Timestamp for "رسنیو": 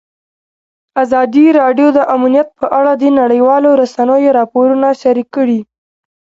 3.81-4.35